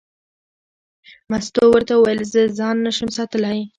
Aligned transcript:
مستو 1.29 1.63
ورته 1.69 1.93
وویل: 1.95 2.21
زه 2.33 2.41
ځان 2.59 2.75
نه 2.85 2.91
شم 2.97 3.09
ساتلی. 3.17 3.57